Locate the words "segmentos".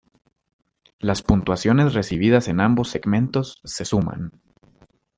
2.89-3.61